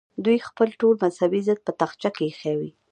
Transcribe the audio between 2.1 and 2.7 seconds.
کې ایښی